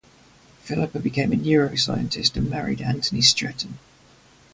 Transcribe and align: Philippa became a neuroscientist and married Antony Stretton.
Philippa 0.63 0.97
became 0.99 1.31
a 1.31 1.35
neuroscientist 1.35 2.35
and 2.35 2.49
married 2.49 2.81
Antony 2.81 3.21
Stretton. 3.21 3.77